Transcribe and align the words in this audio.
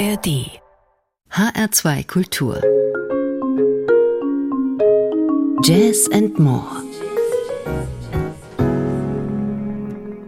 ARD 0.00 0.48
HR2 1.30 2.06
Kultur 2.06 2.62
Jazz 5.62 6.08
and 6.10 6.38
More 6.38 6.82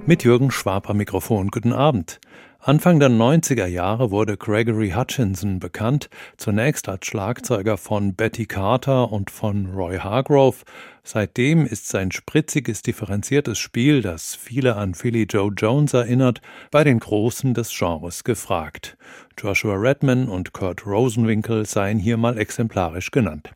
Mit 0.05 0.25
Jürgen 0.25 0.51
Schwab 0.51 0.91
am 0.91 0.99
Mikrofon. 0.99 1.49
Guten 1.49 1.73
Abend. 1.73 2.21
Anfang 2.65 3.01
der 3.01 3.09
90er 3.09 3.67
Jahre 3.67 4.13
wurde 4.13 4.37
Gregory 4.37 4.91
Hutchinson 4.91 5.59
bekannt, 5.59 6.09
zunächst 6.37 6.89
als 6.89 7.07
Schlagzeuger 7.07 7.77
von 7.77 8.15
Betty 8.15 8.47
Carter 8.47 9.11
und 9.11 9.33
von 9.33 9.67
Roy 9.75 9.99
Hargrove. 9.99 10.59
Seitdem 11.03 11.67
ist 11.67 11.89
sein 11.89 12.13
spritziges, 12.13 12.83
differenziertes 12.83 13.59
Spiel, 13.59 14.01
das 14.01 14.37
viele 14.37 14.77
an 14.77 14.95
Philly 14.95 15.25
Joe 15.29 15.51
Jones 15.57 15.93
erinnert, 15.93 16.41
bei 16.71 16.85
den 16.85 17.01
Großen 17.01 17.53
des 17.53 17.77
Genres 17.77 18.23
gefragt. 18.23 18.97
Joshua 19.37 19.75
Redman 19.75 20.29
und 20.29 20.53
Kurt 20.53 20.87
Rosenwinkel 20.87 21.67
seien 21.67 21.99
hier 21.99 22.17
mal 22.17 22.39
exemplarisch 22.39 23.11
genannt. 23.11 23.51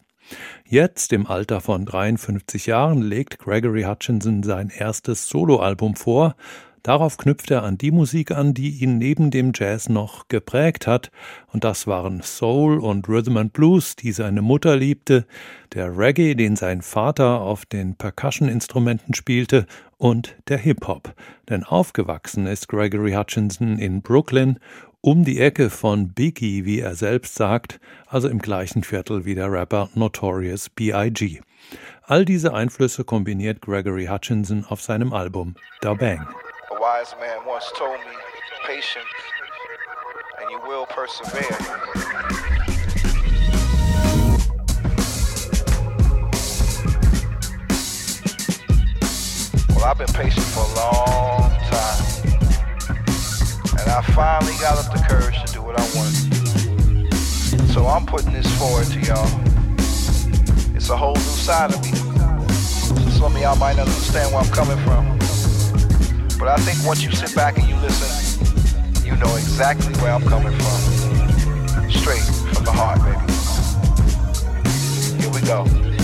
Jetzt, 0.64 1.12
im 1.12 1.28
Alter 1.28 1.60
von 1.60 1.84
53 1.84 2.66
Jahren, 2.66 3.02
legt 3.02 3.38
Gregory 3.38 3.84
Hutchinson 3.84 4.42
sein 4.42 4.72
erstes 4.76 5.28
Soloalbum 5.28 5.94
vor, 5.94 6.34
Darauf 6.86 7.16
knüpft 7.16 7.50
er 7.50 7.64
an 7.64 7.78
die 7.78 7.90
Musik 7.90 8.30
an, 8.30 8.54
die 8.54 8.70
ihn 8.78 8.96
neben 8.98 9.32
dem 9.32 9.50
Jazz 9.52 9.88
noch 9.88 10.28
geprägt 10.28 10.86
hat, 10.86 11.10
und 11.52 11.64
das 11.64 11.88
waren 11.88 12.22
Soul 12.22 12.78
und 12.78 13.08
Rhythm 13.08 13.38
and 13.38 13.52
Blues, 13.52 13.96
die 13.96 14.12
seine 14.12 14.40
Mutter 14.40 14.76
liebte, 14.76 15.26
der 15.74 15.98
Reggae, 15.98 16.36
den 16.36 16.54
sein 16.54 16.82
Vater 16.82 17.40
auf 17.40 17.66
den 17.66 17.96
Percussion-Instrumenten 17.96 19.14
spielte, 19.14 19.66
und 19.96 20.36
der 20.46 20.58
Hip-Hop. 20.58 21.12
Denn 21.48 21.64
aufgewachsen 21.64 22.46
ist 22.46 22.68
Gregory 22.68 23.14
Hutchinson 23.14 23.80
in 23.80 24.00
Brooklyn, 24.00 24.60
um 25.00 25.24
die 25.24 25.40
Ecke 25.40 25.70
von 25.70 26.10
Biggie, 26.10 26.66
wie 26.66 26.78
er 26.78 26.94
selbst 26.94 27.34
sagt, 27.34 27.80
also 28.06 28.28
im 28.28 28.38
gleichen 28.38 28.84
Viertel 28.84 29.24
wie 29.24 29.34
der 29.34 29.50
Rapper 29.50 29.88
Notorious 29.96 30.70
B.I.G. 30.70 31.40
All 32.04 32.24
diese 32.24 32.54
Einflüsse 32.54 33.02
kombiniert 33.02 33.60
Gregory 33.60 34.06
Hutchinson 34.06 34.64
auf 34.68 34.80
seinem 34.82 35.12
Album 35.12 35.56
Da 35.80 35.94
Bang. 35.94 36.28
Wise 36.98 37.14
man 37.20 37.44
once 37.46 37.70
told 37.76 37.98
me, 37.98 38.12
patience, 38.64 39.04
and 40.40 40.50
you 40.50 40.58
will 40.66 40.86
persevere. 40.86 41.42
Well, 49.74 49.84
I've 49.84 49.98
been 49.98 50.06
patient 50.06 50.46
for 50.46 50.60
a 50.60 50.74
long 50.74 51.50
time. 51.68 52.00
And 53.78 53.90
I 53.90 54.00
finally 54.14 54.54
got 54.58 54.78
up 54.78 54.90
the 54.90 55.04
courage 55.06 55.38
to 55.44 55.52
do 55.52 55.60
what 55.60 55.78
I 55.78 55.84
wanted 55.94 56.14
to. 57.58 57.72
So 57.74 57.86
I'm 57.86 58.06
putting 58.06 58.32
this 58.32 58.50
forward 58.58 58.86
to 58.86 59.00
y'all. 59.00 59.40
It's 60.74 60.88
a 60.88 60.96
whole 60.96 61.14
new 61.14 61.20
side 61.20 61.74
of 61.74 61.82
me. 61.84 61.92
Some 63.10 63.36
of 63.36 63.42
y'all 63.42 63.56
might 63.56 63.76
not 63.76 63.86
understand 63.86 64.32
where 64.32 64.42
I'm 64.42 64.50
coming 64.50 64.78
from. 64.78 65.25
But 66.38 66.48
I 66.48 66.56
think 66.58 66.86
once 66.86 67.02
you 67.02 67.10
sit 67.12 67.34
back 67.34 67.56
and 67.56 67.66
you 67.66 67.74
listen, 67.76 69.04
you 69.04 69.16
know 69.16 69.36
exactly 69.36 69.94
where 70.02 70.12
I'm 70.12 70.22
coming 70.22 70.52
from. 70.52 71.90
Straight 71.90 72.22
from 72.54 72.64
the 72.64 72.72
heart, 72.72 72.98
baby. 73.02 73.32
Here 75.22 75.30
we 75.30 75.40
go. 75.40 75.95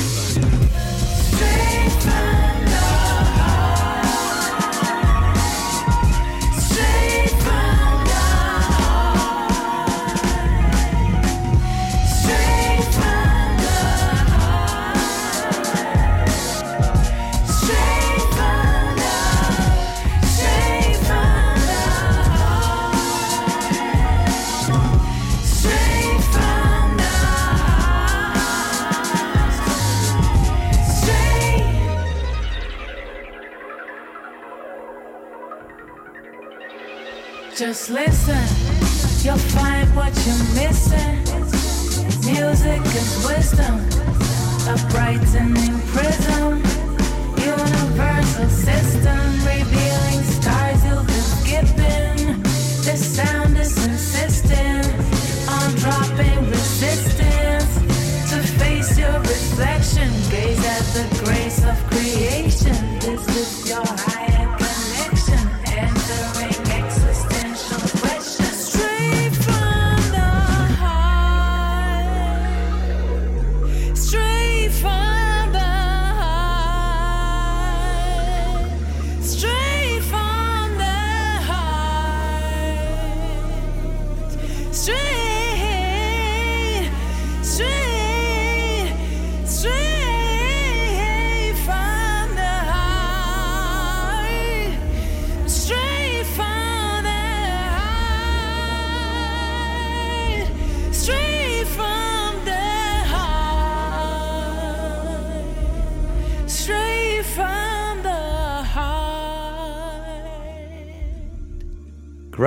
Just 37.82 37.90
listen, 37.90 38.41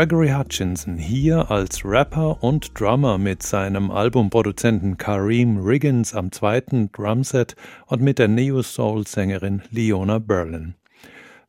Gregory 0.05 0.29
Hutchinson 0.29 0.97
hier 0.99 1.49
als 1.49 1.83
Rapper 1.83 2.43
und 2.43 2.79
Drummer 2.79 3.17
mit 3.17 3.41
seinem 3.41 3.89
Albumproduzenten 3.89 4.97
Kareem 4.97 5.57
Riggins 5.57 6.13
am 6.13 6.31
zweiten 6.31 6.91
Drumset 6.91 7.55
und 7.87 8.03
mit 8.03 8.19
der 8.19 8.27
Neo-Soul-Sängerin 8.27 9.63
Leona 9.71 10.19
Berlin. 10.19 10.75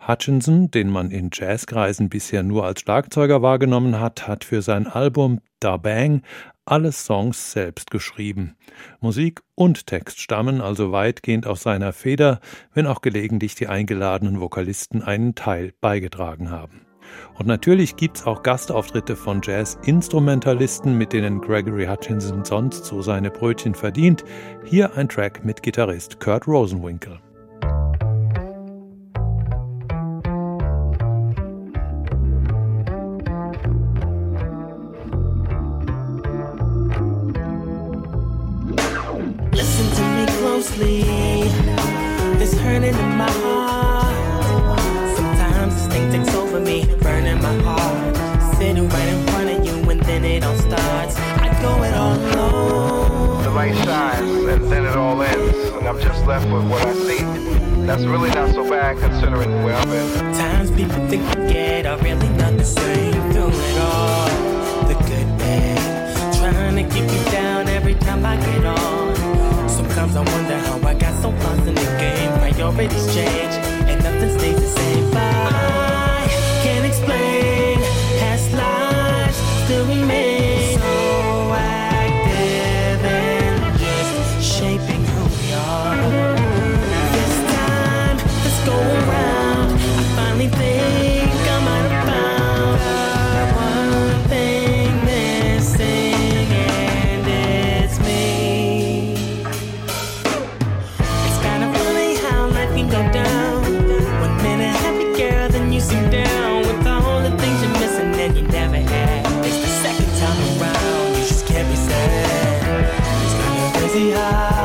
Hutchinson, 0.08 0.70
den 0.70 0.88
man 0.88 1.10
in 1.10 1.28
Jazzkreisen 1.34 2.08
bisher 2.08 2.42
nur 2.42 2.64
als 2.64 2.80
Schlagzeuger 2.80 3.42
wahrgenommen 3.42 4.00
hat, 4.00 4.26
hat 4.26 4.42
für 4.42 4.62
sein 4.62 4.86
Album 4.86 5.42
Da 5.60 5.76
Bang 5.76 6.22
alle 6.64 6.92
Songs 6.92 7.52
selbst 7.52 7.90
geschrieben. 7.90 8.56
Musik 9.00 9.42
und 9.54 9.86
Text 9.86 10.18
stammen 10.18 10.62
also 10.62 10.92
weitgehend 10.92 11.46
aus 11.46 11.60
seiner 11.62 11.92
Feder, 11.92 12.40
wenn 12.72 12.86
auch 12.86 13.02
gelegentlich 13.02 13.54
die 13.54 13.66
eingeladenen 13.66 14.40
Vokalisten 14.40 15.02
einen 15.02 15.34
Teil 15.34 15.74
beigetragen 15.82 16.50
haben. 16.50 16.85
Und 17.34 17.46
natürlich 17.46 17.96
gibt's 17.96 18.26
auch 18.26 18.42
Gastauftritte 18.42 19.16
von 19.16 19.40
Jazz-Instrumentalisten, 19.42 20.96
mit 20.96 21.12
denen 21.12 21.40
Gregory 21.40 21.86
Hutchinson 21.86 22.44
sonst 22.44 22.84
so 22.84 23.02
seine 23.02 23.30
Brötchen 23.30 23.74
verdient. 23.74 24.24
Hier 24.64 24.96
ein 24.96 25.08
Track 25.08 25.44
mit 25.44 25.62
Gitarrist 25.62 26.20
Kurt 26.20 26.46
Rosenwinkel. 26.46 27.18
light 53.66 53.84
shines, 53.84 54.44
and 54.44 54.70
then 54.70 54.84
it 54.84 54.96
all 54.96 55.20
ends, 55.22 55.56
and 55.76 55.88
I'm 55.88 56.00
just 56.00 56.24
left 56.26 56.46
with 56.50 56.68
what 56.68 56.86
I 56.86 56.92
see. 56.94 57.22
That's 57.86 58.02
really 58.02 58.30
not 58.30 58.50
so 58.54 58.68
bad 58.68 58.98
considering 58.98 59.62
where 59.64 59.74
I've 59.74 59.88
been. 59.88 60.34
Times 60.34 60.70
people 60.70 61.06
think 61.08 61.22
I 61.36 61.52
get 61.52 61.86
are 61.86 61.98
really 61.98 62.28
not 62.30 62.56
the 62.56 62.64
same. 62.64 63.12
Through 63.32 63.50
it 63.50 63.78
all, 63.78 64.28
the 64.88 64.94
good, 64.94 65.38
bad. 65.38 66.34
Trying 66.36 66.76
to 66.76 66.94
keep 66.94 67.10
you 67.10 67.24
down 67.30 67.68
every 67.68 67.94
time 67.94 68.24
I 68.24 68.36
get 68.36 68.66
on. 68.66 69.68
Sometimes 69.68 70.16
I 70.16 70.20
wonder 70.20 70.58
how 70.58 70.88
I 70.88 70.94
got 70.94 71.14
so 71.22 71.30
lost 71.30 71.66
in 71.66 71.74
the 71.74 71.88
game. 71.98 72.32
Priorities 72.38 73.14
change, 73.14 73.54
and 73.90 74.02
nothing 74.02 74.38
stays 74.38 74.56
the 74.56 74.66
same. 74.66 75.10
I 75.14 76.28
can't 76.62 76.86
explain. 76.86 77.45
see 113.96 114.55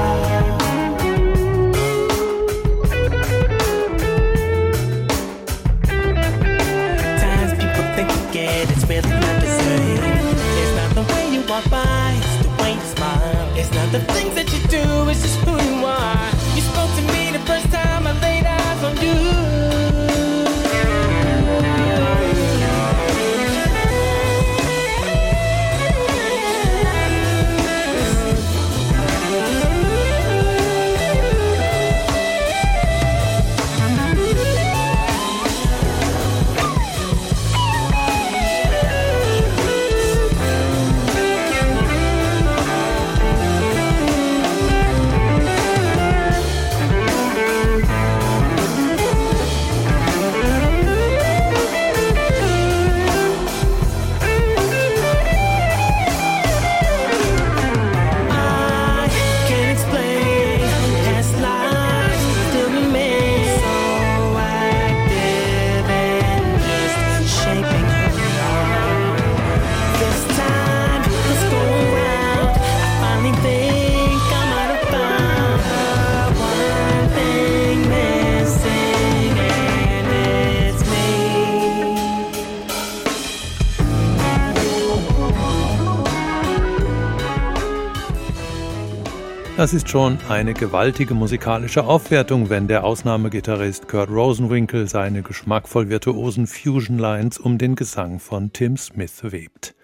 Das 89.61 89.75
ist 89.75 89.89
schon 89.89 90.17
eine 90.27 90.55
gewaltige 90.55 91.13
musikalische 91.13 91.83
Aufwertung, 91.83 92.49
wenn 92.49 92.67
der 92.67 92.83
Ausnahmegitarrist 92.83 93.87
Kurt 93.87 94.09
Rosenwinkel 94.09 94.87
seine 94.87 95.21
geschmackvoll 95.21 95.87
virtuosen 95.87 96.47
Fusion-Lines 96.47 97.37
um 97.37 97.59
den 97.59 97.75
Gesang 97.75 98.19
von 98.19 98.51
Tim 98.53 98.75
Smith 98.75 99.21
webt. 99.21 99.75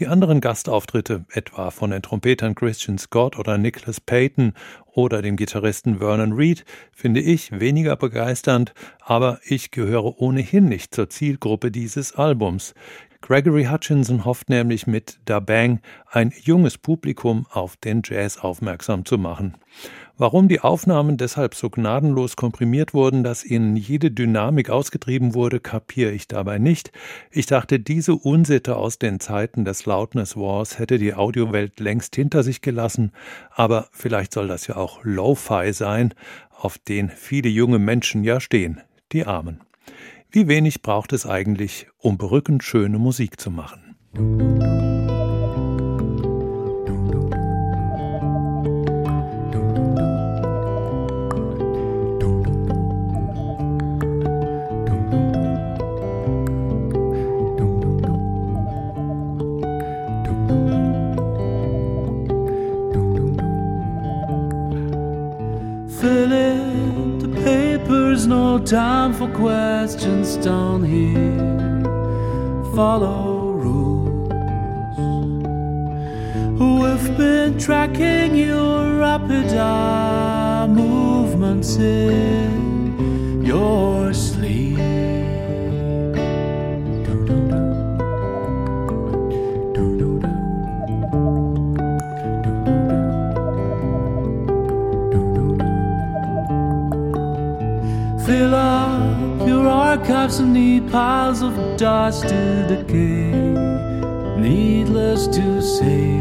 Die 0.00 0.08
anderen 0.08 0.40
Gastauftritte, 0.40 1.24
etwa 1.30 1.70
von 1.70 1.92
den 1.92 2.02
Trompetern 2.02 2.56
Christian 2.56 2.98
Scott 2.98 3.38
oder 3.38 3.58
Nicholas 3.58 4.00
Payton 4.00 4.54
oder 4.92 5.22
dem 5.22 5.36
Gitarristen 5.36 5.98
Vernon 5.98 6.32
Reed, 6.32 6.64
finde 6.90 7.20
ich 7.20 7.60
weniger 7.60 7.94
begeisternd, 7.94 8.74
aber 9.00 9.38
ich 9.44 9.70
gehöre 9.70 10.20
ohnehin 10.20 10.64
nicht 10.64 10.96
zur 10.96 11.08
Zielgruppe 11.08 11.70
dieses 11.70 12.16
Albums. 12.16 12.74
Gregory 13.22 13.64
Hutchinson 13.64 14.24
hofft 14.24 14.50
nämlich 14.50 14.88
mit 14.88 15.20
Da 15.24 15.38
Bang 15.38 15.80
ein 16.10 16.32
junges 16.42 16.76
Publikum 16.76 17.46
auf 17.50 17.76
den 17.76 18.02
Jazz 18.04 18.36
aufmerksam 18.36 19.04
zu 19.04 19.16
machen. 19.16 19.56
Warum 20.18 20.48
die 20.48 20.60
Aufnahmen 20.60 21.16
deshalb 21.16 21.54
so 21.54 21.70
gnadenlos 21.70 22.36
komprimiert 22.36 22.94
wurden, 22.94 23.24
dass 23.24 23.44
ihnen 23.44 23.76
jede 23.76 24.10
Dynamik 24.10 24.70
ausgetrieben 24.70 25.34
wurde, 25.34 25.60
kapiere 25.60 26.10
ich 26.10 26.28
dabei 26.28 26.58
nicht. 26.58 26.92
Ich 27.30 27.46
dachte, 27.46 27.80
diese 27.80 28.14
Unsitte 28.16 28.76
aus 28.76 28.98
den 28.98 29.20
Zeiten 29.20 29.64
des 29.64 29.86
Loudness 29.86 30.36
Wars 30.36 30.78
hätte 30.78 30.98
die 30.98 31.14
Audiowelt 31.14 31.80
längst 31.80 32.14
hinter 32.16 32.42
sich 32.42 32.60
gelassen, 32.60 33.12
aber 33.50 33.88
vielleicht 33.92 34.34
soll 34.34 34.48
das 34.48 34.66
ja 34.66 34.76
auch 34.76 35.00
Lo-Fi 35.04 35.72
sein, 35.72 36.12
auf 36.50 36.76
den 36.76 37.08
viele 37.08 37.48
junge 37.48 37.78
Menschen 37.78 38.24
ja 38.24 38.40
stehen, 38.40 38.80
die 39.12 39.24
Armen. 39.24 39.60
Wie 40.34 40.48
wenig 40.48 40.80
braucht 40.80 41.12
es 41.12 41.26
eigentlich, 41.26 41.88
um 41.98 42.16
berückend 42.16 42.64
schöne 42.64 42.98
Musik 42.98 43.38
zu 43.38 43.50
machen? 43.50 43.96
Papers, 68.22 68.26
no 68.26 68.58
time 68.58 69.12
for 69.12 69.28
questions 69.28 70.36
down 70.36 70.82
here. 70.84 71.82
Follow 72.74 73.52
rules. 73.52 74.28
We've 76.60 77.16
been 77.16 77.58
tracking 77.58 78.34
your 78.34 78.98
rapid 78.98 79.52
eye 79.56 80.66
movements 80.68 81.76
in 81.76 83.44
your 83.44 84.12
sleep. 84.14 85.11
Fill 98.26 98.54
up 98.54 99.48
your 99.48 99.66
archives 99.66 100.38
and 100.38 100.52
neat 100.52 100.88
piles 100.92 101.42
of 101.42 101.54
dust 101.76 102.28
to 102.28 102.66
decay. 102.68 103.32
Needless 104.38 105.26
to 105.26 105.60
say, 105.60 106.20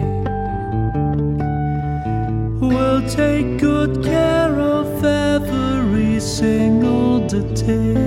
we'll 2.59 3.07
take 3.07 3.59
good 3.59 4.03
care 4.03 4.59
of 4.59 5.05
every 5.05 6.19
single 6.19 7.27
detail 7.27 7.97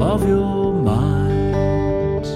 of 0.00 0.28
your 0.28 0.72
mind. 0.72 2.26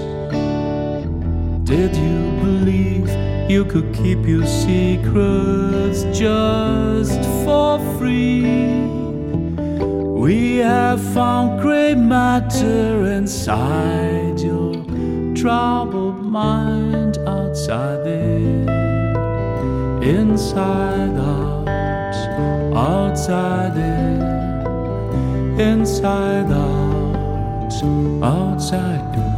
Did 1.65 1.95
you 1.95 2.31
believe 2.43 3.09
you 3.49 3.63
could 3.63 3.93
keep 3.93 4.25
your 4.27 4.45
secrets 4.45 6.03
just 6.19 7.23
for 7.45 7.79
free? 7.97 8.40
We 10.21 10.57
have 10.57 11.01
found 11.15 11.61
gray 11.61 11.95
matter 11.95 13.05
inside 13.07 14.39
your 14.39 14.75
troubled 15.33 16.21
mind, 16.23 17.17
outside 17.27 18.05
there, 18.05 18.69
inside 20.03 21.17
out, 21.17 21.67
outside 22.77 23.75
in, 23.77 24.21
inside 25.59 26.51
out, 26.51 27.73
outside. 28.23 29.01
Dun, 29.15 29.30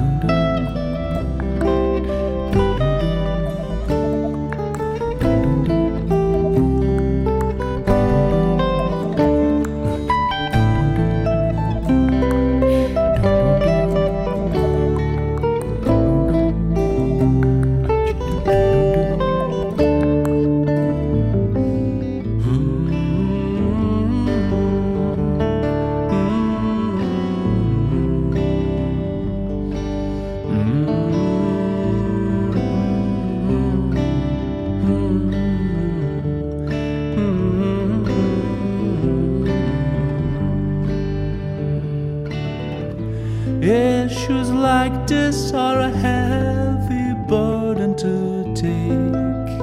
like 44.64 45.08
this 45.08 45.54
are 45.54 45.80
a 45.80 45.90
heavy 45.90 47.14
burden 47.28 47.96
to 47.96 48.54
take. 48.54 49.54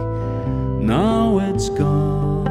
Now 0.81 1.39
it's 1.39 1.69
gone. 1.69 2.47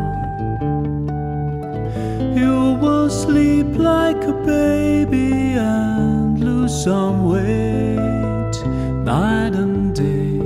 You 2.37 2.77
will 2.81 3.09
sleep 3.09 3.67
like 3.75 4.21
a 4.23 4.33
baby 4.45 5.53
and 5.53 6.39
lose 6.39 6.83
some 6.83 7.29
weight 7.29 8.55
night 9.03 9.55
and 9.55 9.95
day. 9.95 10.37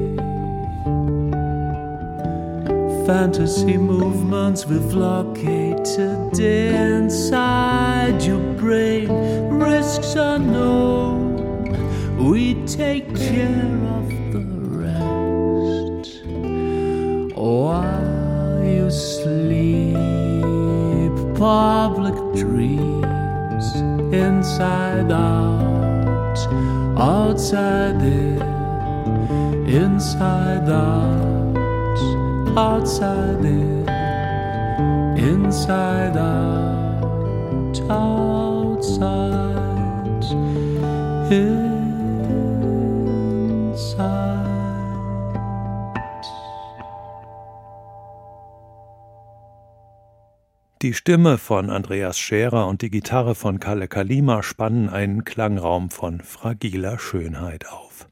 Fantasy 3.05 3.77
movements 3.77 4.65
we've 4.65 4.93
located 4.93 6.39
inside 6.39 8.21
your 8.23 8.39
brain. 8.53 9.09
Risks 9.59 10.15
are 10.15 10.39
known. 10.39 11.22
We 12.23 12.55
take 12.65 13.13
care 13.15 13.75
of 13.97 14.07
the 14.31 14.45
rest 14.79 16.23
while 17.35 18.63
you 18.63 18.89
sleep. 18.89 19.93
Public 21.37 22.15
dreams 22.33 23.65
inside 24.15 25.11
out, 25.11 26.37
outside 26.97 28.01
in, 28.01 28.41
inside 29.67 30.69
out, 30.69 31.97
outside 32.57 33.43
in, 33.43 33.89
inside 35.19 36.15
out, 36.15 37.81
outside 37.89 39.33
inside. 41.33 41.72
Die 50.83 50.93
Stimme 50.93 51.37
von 51.37 51.69
Andreas 51.69 52.19
Scherer 52.19 52.67
und 52.67 52.81
die 52.81 52.89
Gitarre 52.89 53.35
von 53.35 53.61
Kalle 53.61 53.87
Kalima 53.87 54.43
spannen 54.43 54.89
einen 54.89 55.23
Klangraum 55.23 55.89
von 55.89 56.19
fragiler 56.19 56.99
Schönheit 56.99 57.69
auf. 57.69 58.09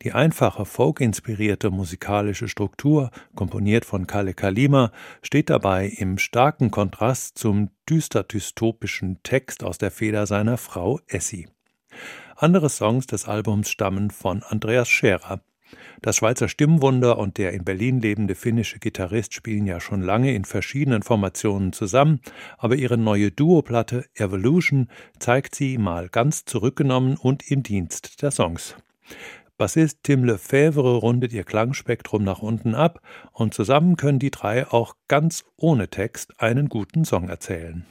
Die 0.00 0.12
einfache 0.12 0.64
folk-inspirierte 0.64 1.68
musikalische 1.68 2.48
Struktur, 2.48 3.10
komponiert 3.34 3.84
von 3.84 4.06
Kalle 4.06 4.32
Kalima, 4.32 4.92
steht 5.20 5.50
dabei 5.50 5.88
im 5.88 6.16
starken 6.16 6.70
Kontrast 6.70 7.36
zum 7.36 7.68
düster-dystopischen 7.86 9.22
Text 9.22 9.62
aus 9.62 9.76
der 9.76 9.90
Feder 9.90 10.26
seiner 10.26 10.56
Frau 10.56 11.00
Essie. 11.06 11.48
Andere 12.34 12.70
Songs 12.70 13.06
des 13.06 13.28
Albums 13.28 13.68
stammen 13.68 14.10
von 14.10 14.42
Andreas 14.42 14.88
Scherer. 14.88 15.42
Das 16.02 16.16
Schweizer 16.16 16.48
Stimmwunder 16.48 17.18
und 17.18 17.38
der 17.38 17.52
in 17.52 17.64
Berlin 17.64 18.00
lebende 18.00 18.34
finnische 18.34 18.78
Gitarrist 18.78 19.34
spielen 19.34 19.66
ja 19.66 19.80
schon 19.80 20.02
lange 20.02 20.34
in 20.34 20.44
verschiedenen 20.44 21.02
Formationen 21.02 21.72
zusammen, 21.72 22.20
aber 22.58 22.76
ihre 22.76 22.98
neue 22.98 23.30
Duoplatte 23.30 24.04
Evolution 24.14 24.88
zeigt 25.18 25.54
sie 25.54 25.78
mal 25.78 26.08
ganz 26.08 26.44
zurückgenommen 26.44 27.16
und 27.16 27.50
im 27.50 27.62
Dienst 27.62 28.22
der 28.22 28.30
Songs. 28.30 28.76
Bassist 29.56 30.00
Tim 30.02 30.24
Lefebvre 30.24 30.96
rundet 30.96 31.32
ihr 31.32 31.44
Klangspektrum 31.44 32.24
nach 32.24 32.40
unten 32.40 32.74
ab 32.74 33.00
und 33.32 33.54
zusammen 33.54 33.96
können 33.96 34.18
die 34.18 34.32
drei 34.32 34.66
auch 34.66 34.96
ganz 35.06 35.44
ohne 35.56 35.88
Text 35.88 36.40
einen 36.40 36.68
guten 36.68 37.04
Song 37.04 37.28
erzählen. 37.28 37.86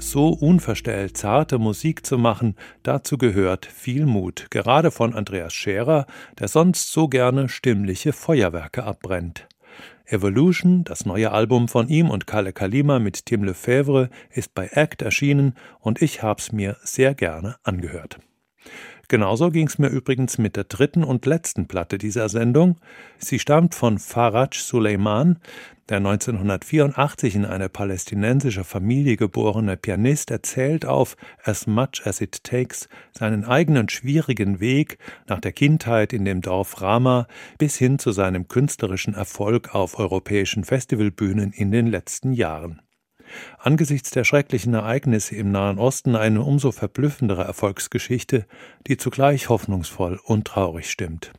So 0.00 0.28
unverstellt 0.28 1.16
zarte 1.16 1.58
Musik 1.58 2.06
zu 2.06 2.18
machen, 2.18 2.56
dazu 2.82 3.18
gehört 3.18 3.66
viel 3.66 4.06
Mut, 4.06 4.46
gerade 4.50 4.90
von 4.90 5.14
Andreas 5.14 5.52
Scherer, 5.52 6.06
der 6.38 6.48
sonst 6.48 6.92
so 6.92 7.08
gerne 7.08 7.48
stimmliche 7.48 8.12
Feuerwerke 8.12 8.84
abbrennt. 8.84 9.48
Evolution, 10.04 10.84
das 10.84 11.04
neue 11.04 11.32
Album 11.32 11.68
von 11.68 11.88
ihm 11.88 12.10
und 12.10 12.26
Kalle 12.26 12.52
Kalima 12.52 12.98
mit 12.98 13.26
Tim 13.26 13.44
Lefebvre, 13.44 14.08
ist 14.30 14.54
bei 14.54 14.68
Act 14.68 15.02
erschienen 15.02 15.54
und 15.80 16.00
ich 16.00 16.22
hab's 16.22 16.52
mir 16.52 16.76
sehr 16.82 17.14
gerne 17.14 17.56
angehört. 17.62 18.18
Genauso 19.10 19.50
ging's 19.50 19.78
mir 19.78 19.88
übrigens 19.88 20.36
mit 20.36 20.54
der 20.54 20.64
dritten 20.64 21.02
und 21.02 21.24
letzten 21.24 21.66
Platte 21.66 21.96
dieser 21.96 22.28
Sendung. 22.28 22.76
Sie 23.16 23.38
stammt 23.38 23.74
von 23.74 23.98
Faraj 23.98 24.50
Suleiman, 24.52 25.38
der 25.88 25.96
1984 25.96 27.34
in 27.34 27.46
eine 27.46 27.70
palästinensische 27.70 28.64
Familie 28.64 29.16
geborene 29.16 29.78
Pianist 29.78 30.30
erzählt 30.30 30.84
auf 30.84 31.16
As 31.42 31.66
Much 31.66 32.02
as 32.04 32.20
It 32.20 32.44
Takes 32.44 32.90
seinen 33.12 33.46
eigenen 33.46 33.88
schwierigen 33.88 34.60
Weg 34.60 34.98
nach 35.26 35.40
der 35.40 35.52
Kindheit 35.52 36.12
in 36.12 36.26
dem 36.26 36.42
Dorf 36.42 36.82
Rama 36.82 37.26
bis 37.56 37.78
hin 37.78 37.98
zu 37.98 38.12
seinem 38.12 38.46
künstlerischen 38.48 39.14
Erfolg 39.14 39.74
auf 39.74 39.98
europäischen 39.98 40.64
Festivalbühnen 40.64 41.52
in 41.52 41.70
den 41.70 41.86
letzten 41.86 42.34
Jahren. 42.34 42.82
Angesichts 43.58 44.10
der 44.10 44.24
schrecklichen 44.24 44.74
Ereignisse 44.74 45.36
im 45.36 45.50
Nahen 45.50 45.78
Osten 45.78 46.16
eine 46.16 46.42
umso 46.42 46.72
verblüffendere 46.72 47.44
Erfolgsgeschichte, 47.44 48.46
die 48.86 48.96
zugleich 48.96 49.48
hoffnungsvoll 49.48 50.20
und 50.24 50.46
traurig 50.46 50.90
stimmt. 50.90 51.32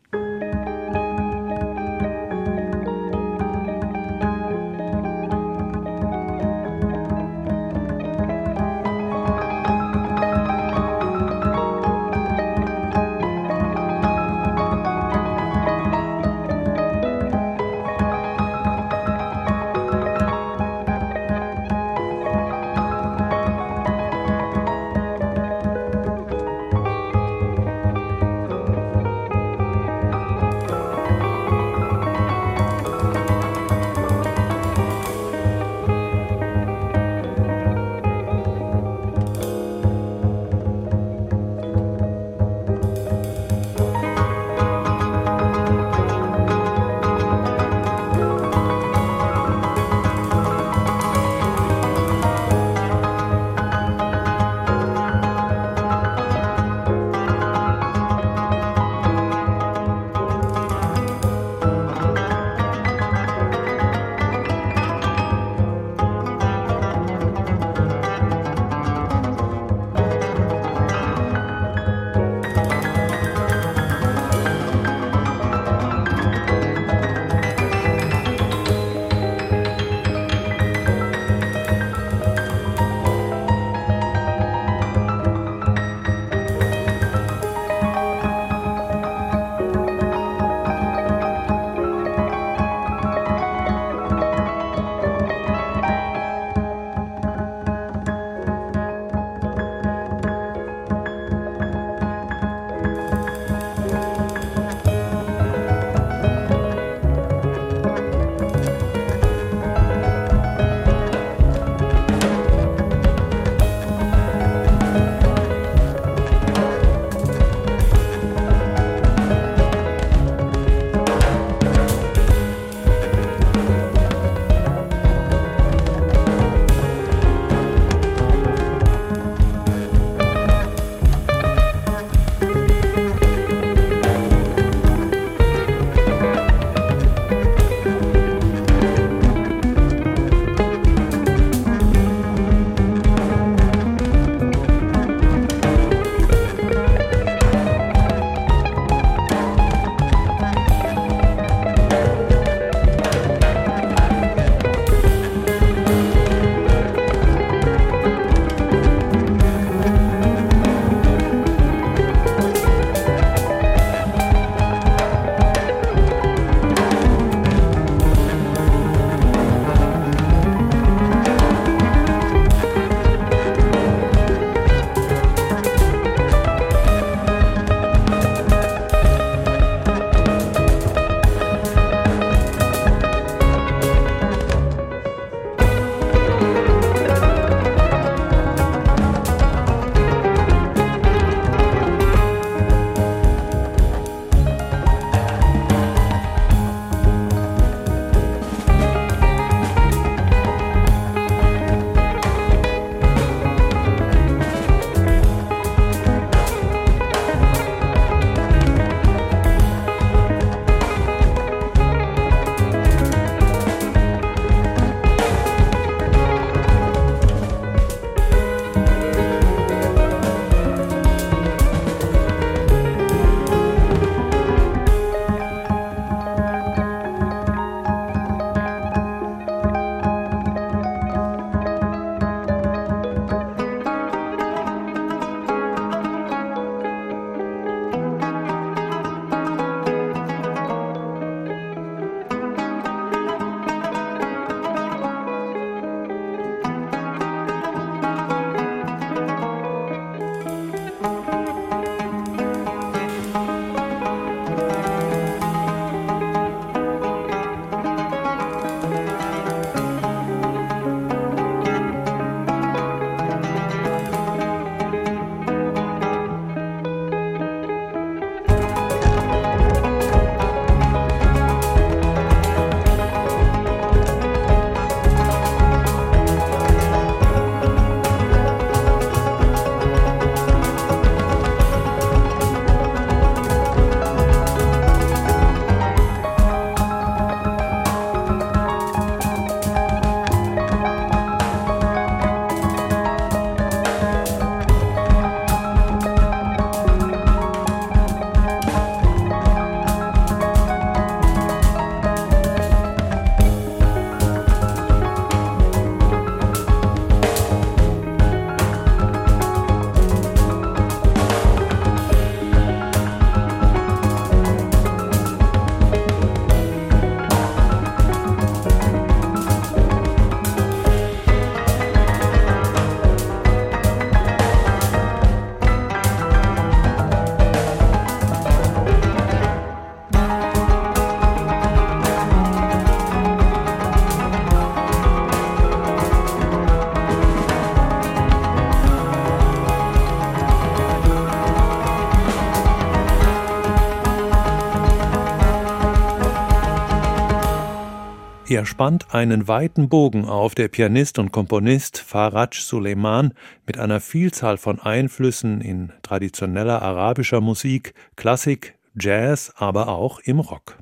Er 348.59 348.65
spannt 348.65 349.15
einen 349.15 349.47
weiten 349.47 349.87
Bogen 349.87 350.25
auf, 350.25 350.53
der 350.53 350.67
Pianist 350.67 351.17
und 351.17 351.31
Komponist 351.31 351.97
Faraj 351.97 352.59
Suleiman 352.59 353.33
mit 353.65 353.77
einer 353.77 354.01
Vielzahl 354.01 354.57
von 354.57 354.81
Einflüssen 354.81 355.61
in 355.61 355.93
traditioneller 356.01 356.81
arabischer 356.81 357.39
Musik, 357.39 357.93
Klassik, 358.17 358.77
Jazz, 358.99 359.53
aber 359.55 359.87
auch 359.87 360.19
im 360.19 360.41
Rock. 360.41 360.77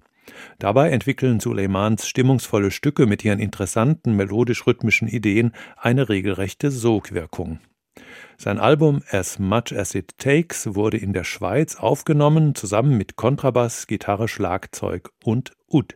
Dabei 0.58 0.90
entwickeln 0.90 1.40
Suleimans 1.40 2.08
stimmungsvolle 2.08 2.72
Stücke 2.72 3.06
mit 3.06 3.24
ihren 3.24 3.38
interessanten 3.38 4.16
melodisch-rhythmischen 4.16 5.08
Ideen 5.08 5.52
eine 5.78 6.10
regelrechte 6.10 6.72
Sogwirkung. 6.72 7.60
Sein 8.38 8.58
Album 8.58 9.04
As 9.12 9.38
Much 9.38 9.72
As 9.78 9.94
It 9.94 10.18
Takes 10.18 10.74
wurde 10.74 10.98
in 10.98 11.14
der 11.14 11.24
Schweiz 11.24 11.76
aufgenommen, 11.76 12.56
zusammen 12.56 12.98
mit 12.98 13.18
Kontrabass, 13.18 13.86
Gitarre, 13.86 14.28
Schlagzeug 14.28 15.12
und 15.24 15.52
Ud. 15.70 15.96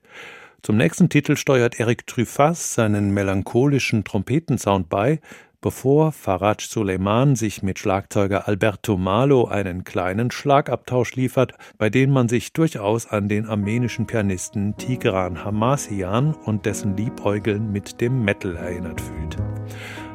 Zum 0.63 0.77
nächsten 0.77 1.09
Titel 1.09 1.37
steuert 1.37 1.79
Eric 1.79 2.05
Truffaz 2.05 2.75
seinen 2.75 3.15
melancholischen 3.15 4.03
Trompetensound 4.03 4.89
bei, 4.89 5.19
bevor 5.59 6.11
Faraj 6.11 6.67
Suleiman 6.67 7.35
sich 7.35 7.63
mit 7.63 7.79
Schlagzeuger 7.79 8.47
Alberto 8.47 8.95
Malo 8.95 9.45
einen 9.45 9.83
kleinen 9.83 10.29
Schlagabtausch 10.29 11.15
liefert, 11.15 11.53
bei 11.79 11.89
dem 11.89 12.11
man 12.11 12.29
sich 12.29 12.53
durchaus 12.53 13.07
an 13.07 13.27
den 13.27 13.47
armenischen 13.47 14.05
Pianisten 14.05 14.77
Tigran 14.77 15.43
Hamasian 15.43 16.35
und 16.45 16.67
dessen 16.67 16.95
Liebäugeln 16.95 17.71
mit 17.71 17.99
dem 17.99 18.23
Metal 18.23 18.55
erinnert 18.55 19.01
fühlt. 19.01 19.37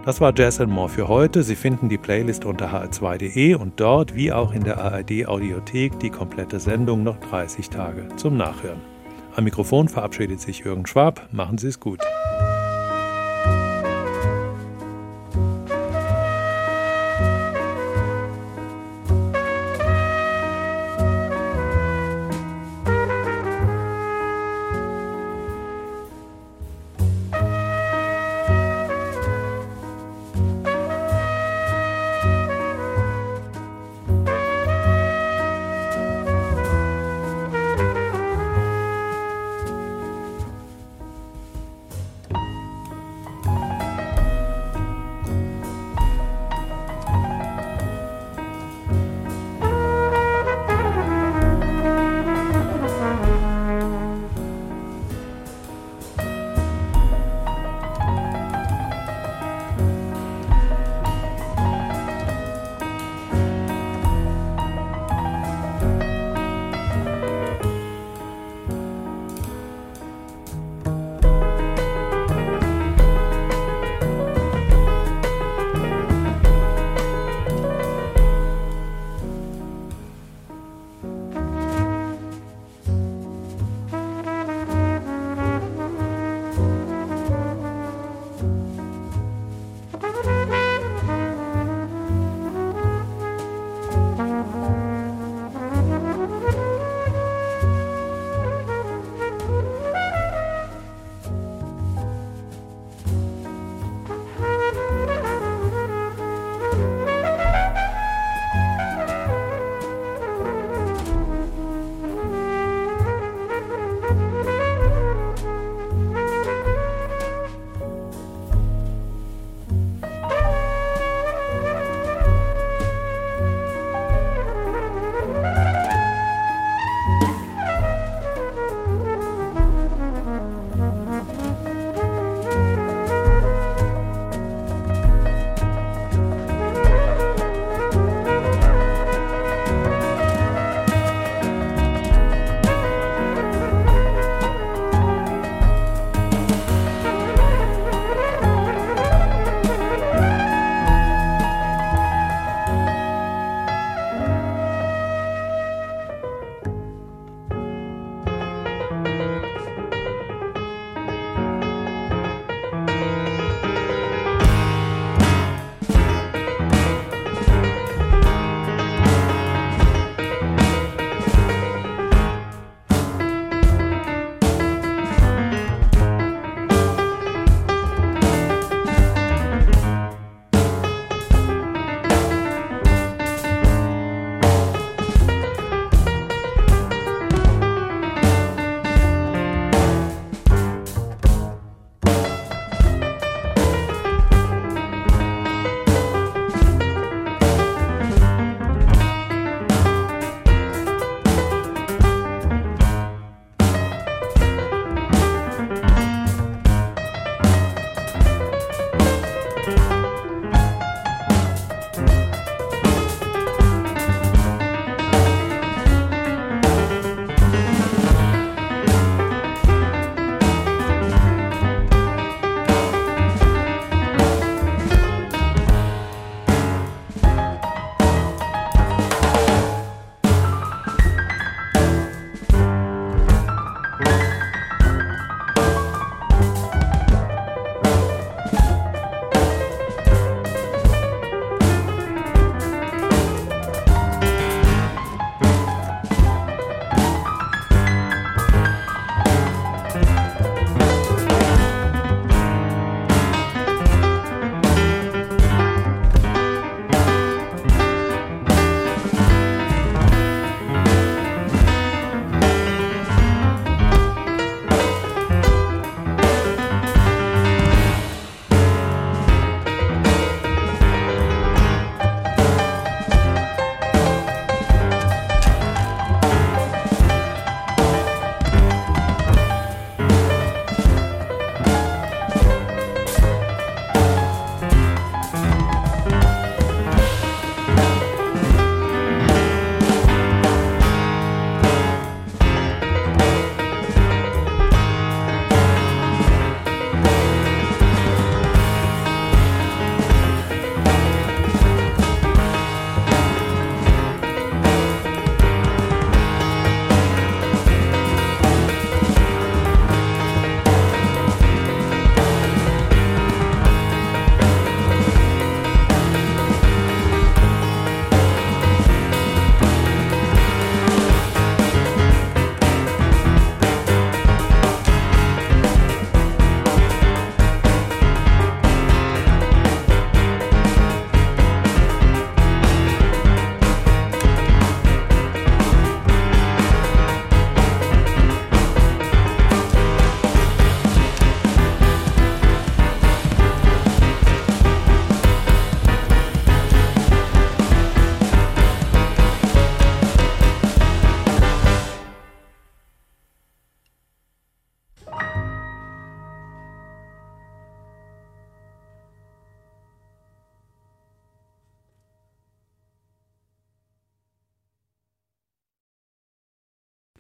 Das 0.05 0.21
war 0.21 0.33
Jazz 0.33 0.61
and 0.61 0.71
More 0.71 0.89
für 0.89 1.09
heute. 1.09 1.43
Sie 1.43 1.57
finden 1.57 1.89
die 1.89 1.99
Playlist 1.99 2.45
unter 2.45 2.73
hr2.de 2.73 3.55
und 3.55 3.81
dort 3.81 4.15
wie 4.15 4.33
auch 4.33 4.53
in 4.53 4.63
der 4.63 4.79
ARD 4.79 5.27
Audiothek 5.27 5.99
die 5.99 6.11
komplette 6.11 6.61
Sendung 6.61 7.03
noch 7.03 7.19
30 7.19 7.69
Tage 7.69 8.07
zum 8.15 8.37
Nachhören. 8.37 8.96
Am 9.37 9.45
Mikrofon 9.45 9.91
verabschiedet 9.91 10.41
sich 10.41 10.61
Jürgen 10.61 10.87
Schwab. 10.87 11.29
Machen 11.31 11.59
Sie 11.59 11.67
es 11.67 11.79
gut. 11.79 12.01